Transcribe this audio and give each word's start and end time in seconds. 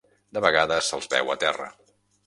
De 0.37 0.41
vegades 0.45 0.89
se'ls 0.93 1.11
veu 1.15 1.31
a 1.35 1.39
terra. 1.47 1.73